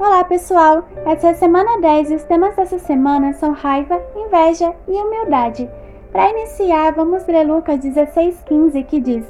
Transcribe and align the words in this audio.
Olá, 0.00 0.24
pessoal! 0.24 0.88
Essa 1.04 1.26
é 1.26 1.30
a 1.32 1.34
semana 1.34 1.78
10 1.78 2.10
e 2.10 2.14
os 2.14 2.22
temas 2.24 2.56
dessa 2.56 2.78
semana 2.78 3.34
são 3.34 3.52
raiva, 3.52 4.00
inveja 4.16 4.72
e 4.88 4.92
humildade. 4.92 5.68
Para 6.10 6.30
iniciar, 6.30 6.92
vamos 6.92 7.26
ler 7.26 7.46
Lucas 7.46 7.80
16,15 7.80 8.86
que 8.86 8.98
diz: 8.98 9.26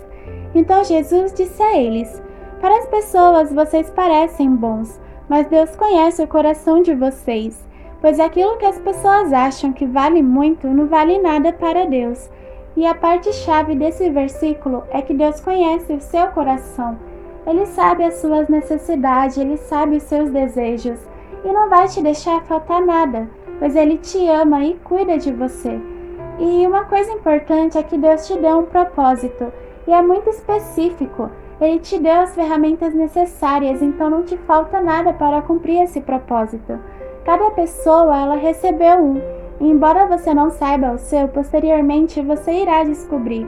Então 0.55 0.85
Jesus 0.85 1.33
disse 1.33 1.61
a 1.61 1.77
eles: 1.77 2.23
Para 2.61 2.79
as 2.79 2.87
pessoas 2.87 3.53
vocês 3.53 3.91
parecem 3.91 4.55
bons, 4.55 5.01
mas 5.29 5.49
Deus 5.49 5.75
conhece 5.75 6.23
o 6.23 6.29
coração 6.29 6.81
de 6.81 6.95
vocês, 6.95 7.67
pois 8.01 8.21
aquilo 8.21 8.57
que 8.57 8.67
as 8.67 8.79
pessoas 8.79 9.33
acham 9.33 9.73
que 9.73 9.87
vale 9.87 10.23
muito 10.23 10.69
não 10.69 10.87
vale 10.87 11.19
nada 11.19 11.53
para 11.53 11.85
Deus. 11.85 12.31
E 12.77 12.87
a 12.87 12.95
parte-chave 12.95 13.75
desse 13.75 14.09
versículo 14.09 14.85
é 14.91 15.03
que 15.03 15.15
Deus 15.15 15.41
conhece 15.41 15.93
o 15.93 16.01
seu 16.01 16.29
coração 16.29 17.10
ele 17.47 17.67
sabe 17.67 18.05
as 18.05 18.15
suas 18.15 18.49
necessidades, 18.49 19.39
ele 19.39 19.57
sabe 19.57 19.97
os 19.97 20.03
seus 20.05 20.31
desejos 20.31 20.99
e 21.45 21.53
não 21.53 21.69
vai 21.69 21.89
te 21.89 22.03
deixar 22.03 22.43
faltar 22.43 22.83
nada, 22.83 23.29
pois 23.59 23.75
ele 23.75 23.97
te 23.99 24.29
ama 24.29 24.65
e 24.65 24.75
cuida 24.85 25.19
de 25.19 25.33
você. 25.33 25.81
E 26.39 26.67
uma 26.67 26.85
coisa 26.85 27.13
importante 27.13 27.77
é 27.77 27.83
que 27.83 27.99
Deus 27.99 28.27
te 28.27 28.39
deu 28.39 28.59
um 28.59 28.67
propósito 28.67 29.53
e 29.87 29.93
é 29.93 30.03
muito 30.03 30.31
específico. 30.31 31.31
Ele 31.61 31.79
te 31.79 31.99
deu 31.99 32.21
as 32.21 32.35
ferramentas 32.35 32.95
necessárias, 32.95 33.83
então 33.83 34.09
não 34.09 34.23
te 34.23 34.37
falta 34.39 34.81
nada 34.81 35.13
para 35.13 35.43
cumprir 35.43 35.83
esse 35.83 36.01
propósito. 36.01 36.79
Cada 37.25 37.51
pessoa 37.51 38.19
ela 38.19 38.37
recebeu 38.37 38.99
um, 38.99 39.21
e 39.61 39.69
embora 39.69 40.07
você 40.07 40.33
não 40.33 40.51
saiba 40.51 40.93
o 40.93 40.99
seu, 40.99 41.29
posteriormente 41.29 42.23
você 42.23 42.63
irá 42.63 42.83
descobrir. 42.85 43.47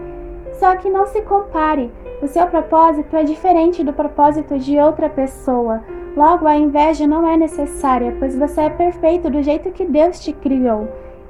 Só 0.53 0.77
que 0.77 0.91
não 0.91 1.07
se 1.07 1.23
compare, 1.23 1.91
o 2.23 2.29
seu 2.29 2.47
propósito 2.47 3.17
é 3.17 3.25
diferente 3.25 3.83
do 3.83 3.93
propósito 3.93 4.57
de 4.57 4.79
outra 4.79 5.11
pessoa. 5.11 5.83
Logo, 6.17 6.47
a 6.47 6.57
inveja 6.57 7.05
não 7.05 7.27
é 7.27 7.37
necessária, 7.37 8.15
pois 8.17 8.39
você 8.39 8.61
é 8.61 8.71
perfeito 8.71 9.29
do 9.29 9.43
jeito 9.43 9.73
que 9.73 9.85
Deus 9.85 10.21
te 10.21 10.33
criou. 10.33 10.87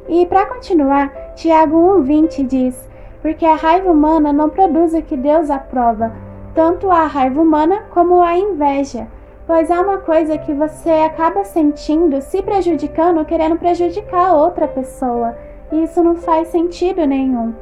E 0.07 0.27
para 0.27 0.45
continuar, 0.45 1.09
Tiago 1.35 1.77
1:20 1.99 2.47
diz: 2.47 2.89
Porque 3.23 3.47
a 3.47 3.55
raiva 3.55 3.91
humana 3.91 4.35
não 4.35 4.51
produz 4.51 4.93
o 4.93 5.01
que 5.01 5.17
Deus 5.17 5.49
aprova, 5.49 6.13
tanto 6.55 6.91
a 6.91 7.07
raiva 7.07 7.41
humana 7.41 7.85
como 7.91 8.21
a 8.21 8.37
inveja. 8.37 9.07
Pois 9.47 9.71
há 9.71 9.81
uma 9.81 9.99
coisa 9.99 10.37
que 10.37 10.53
você 10.53 10.91
acaba 10.91 11.43
sentindo, 11.43 12.21
se 12.21 12.43
prejudicando, 12.43 13.25
querendo 13.25 13.57
prejudicar 13.57 14.35
outra 14.35 14.69
pessoa. 14.69 15.37
E 15.73 15.85
isso 15.85 16.03
não 16.03 16.17
faz 16.17 16.49
sentido 16.49 17.07
nenhum. 17.07 17.55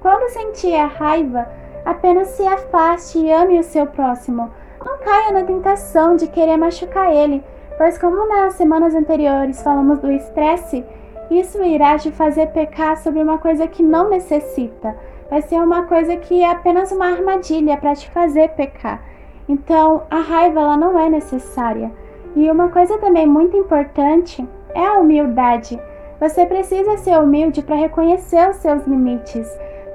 Quando 0.00 0.30
sentir 0.30 0.74
a 0.74 0.86
raiva, 0.86 1.46
Apenas 1.84 2.28
se 2.28 2.46
afaste 2.46 3.18
e 3.18 3.32
ame 3.32 3.58
o 3.58 3.62
seu 3.62 3.86
próximo. 3.86 4.50
Não 4.84 4.98
caia 4.98 5.32
na 5.32 5.44
tentação 5.44 6.16
de 6.16 6.26
querer 6.28 6.56
machucar 6.56 7.12
ele, 7.12 7.42
pois, 7.76 7.98
como 7.98 8.28
nas 8.28 8.54
semanas 8.54 8.94
anteriores 8.94 9.62
falamos 9.62 9.98
do 9.98 10.10
estresse, 10.10 10.84
isso 11.30 11.62
irá 11.62 11.98
te 11.98 12.10
fazer 12.10 12.48
pecar 12.48 12.96
sobre 12.96 13.22
uma 13.22 13.38
coisa 13.38 13.66
que 13.66 13.82
não 13.82 14.08
necessita. 14.08 14.96
Vai 15.28 15.42
ser 15.42 15.56
uma 15.56 15.82
coisa 15.82 16.16
que 16.16 16.42
é 16.42 16.50
apenas 16.50 16.90
uma 16.90 17.06
armadilha 17.06 17.76
para 17.76 17.94
te 17.94 18.10
fazer 18.10 18.50
pecar. 18.50 19.02
Então, 19.46 20.02
a 20.10 20.20
raiva 20.20 20.60
ela 20.60 20.76
não 20.76 20.98
é 20.98 21.08
necessária. 21.08 21.90
E 22.34 22.50
uma 22.50 22.68
coisa 22.68 22.98
também 22.98 23.26
muito 23.26 23.56
importante 23.56 24.46
é 24.74 24.86
a 24.86 24.94
humildade. 24.94 25.78
Você 26.20 26.46
precisa 26.46 26.96
ser 26.96 27.18
humilde 27.18 27.62
para 27.62 27.76
reconhecer 27.76 28.48
os 28.48 28.56
seus 28.56 28.86
limites. 28.86 29.48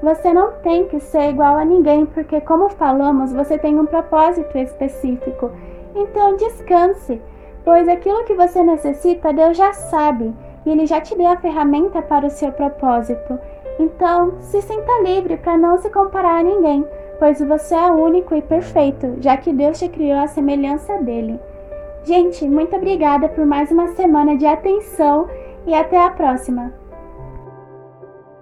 Você 0.04 0.34
não 0.34 0.52
tem 0.62 0.86
que 0.90 1.00
ser 1.00 1.30
igual 1.30 1.56
a 1.56 1.64
ninguém, 1.64 2.06
porque, 2.06 2.42
como 2.42 2.68
falamos, 2.68 3.32
você 3.32 3.58
tem 3.58 3.80
um 3.80 3.86
propósito 3.86 4.58
específico. 4.58 5.50
Então, 5.96 6.36
descanse, 6.36 7.22
pois 7.64 7.88
aquilo 7.88 8.26
que 8.26 8.34
você 8.34 8.62
necessita, 8.62 9.32
Deus 9.32 9.56
já 9.56 9.72
sabe 9.72 10.34
e 10.66 10.72
Ele 10.72 10.86
já 10.86 11.00
te 11.00 11.18
deu 11.18 11.28
a 11.28 11.38
ferramenta 11.38 12.02
para 12.02 12.28
o 12.28 12.30
seu 12.30 12.52
propósito. 12.52 13.40
Então, 13.80 14.34
se 14.42 14.62
sinta 14.62 14.92
livre 15.06 15.38
para 15.38 15.58
não 15.58 15.78
se 15.78 15.90
comparar 15.90 16.42
a 16.42 16.44
ninguém, 16.44 16.86
pois 17.18 17.40
você 17.40 17.74
é 17.74 17.90
único 17.90 18.36
e 18.36 18.42
perfeito, 18.42 19.16
já 19.22 19.38
que 19.38 19.54
Deus 19.54 19.80
te 19.80 19.88
criou 19.88 20.20
à 20.20 20.28
semelhança 20.28 20.98
dele. 20.98 21.40
Gente, 22.04 22.46
muito 22.46 22.76
obrigada 22.76 23.30
por 23.30 23.46
mais 23.46 23.72
uma 23.72 23.88
semana 23.96 24.36
de 24.36 24.46
atenção 24.46 25.30
e 25.66 25.74
até 25.74 25.98
a 25.98 26.10
próxima! 26.10 26.83